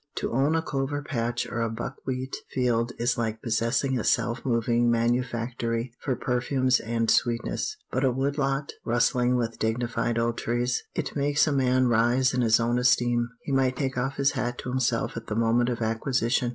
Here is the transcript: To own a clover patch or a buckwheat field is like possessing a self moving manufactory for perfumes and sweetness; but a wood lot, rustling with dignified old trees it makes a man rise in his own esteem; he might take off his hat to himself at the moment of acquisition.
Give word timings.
To 0.15 0.31
own 0.33 0.55
a 0.55 0.63
clover 0.63 1.03
patch 1.03 1.45
or 1.45 1.61
a 1.61 1.69
buckwheat 1.69 2.35
field 2.49 2.91
is 2.97 3.19
like 3.19 3.43
possessing 3.43 3.99
a 3.99 4.03
self 4.03 4.43
moving 4.43 4.89
manufactory 4.89 5.93
for 5.99 6.15
perfumes 6.15 6.79
and 6.79 7.07
sweetness; 7.11 7.77
but 7.91 8.03
a 8.03 8.09
wood 8.09 8.39
lot, 8.39 8.71
rustling 8.83 9.35
with 9.35 9.59
dignified 9.59 10.17
old 10.17 10.39
trees 10.39 10.81
it 10.95 11.15
makes 11.15 11.45
a 11.45 11.51
man 11.51 11.87
rise 11.87 12.33
in 12.33 12.41
his 12.41 12.59
own 12.59 12.79
esteem; 12.79 13.29
he 13.43 13.51
might 13.51 13.75
take 13.75 13.95
off 13.95 14.15
his 14.15 14.31
hat 14.31 14.57
to 14.57 14.69
himself 14.69 15.15
at 15.15 15.27
the 15.27 15.35
moment 15.35 15.69
of 15.69 15.83
acquisition. 15.83 16.49